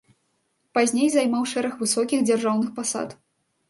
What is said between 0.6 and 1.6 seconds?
Пазней займаў